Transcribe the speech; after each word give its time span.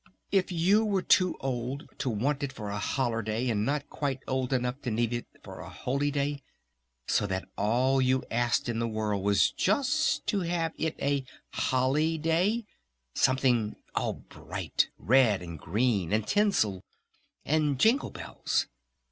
"If 0.31 0.51
you 0.51 0.83
were 0.83 1.03
too 1.03 1.37
old 1.41 1.87
to 1.99 2.09
want 2.09 2.41
it 2.41 2.51
for 2.51 2.71
a 2.71 2.79
'holler' 2.79 3.21
day 3.21 3.51
and 3.51 3.63
not 3.63 3.87
quite 3.87 4.19
old 4.27 4.51
enough 4.51 4.81
to 4.81 4.89
need 4.89 5.13
it 5.13 5.27
for 5.43 5.59
a 5.59 5.69
holy 5.69 6.09
day... 6.09 6.41
so 7.07 7.27
that 7.27 7.47
all 7.55 8.01
you 8.01 8.23
asked 8.31 8.67
in 8.67 8.79
the 8.79 8.87
world 8.87 9.21
was 9.23 9.51
just 9.51 10.25
to 10.25 10.39
have 10.39 10.73
it 10.75 10.95
a 10.99 11.23
holly 11.53 12.17
day! 12.17 12.65
Something 13.13 13.75
all 13.93 14.13
bright! 14.13 14.89
Red 14.97 15.43
and 15.43 15.59
green! 15.59 16.11
And 16.11 16.25
tinsel! 16.25 16.83
and 17.45 17.79
jingle 17.79 18.09
bells!... 18.09 18.65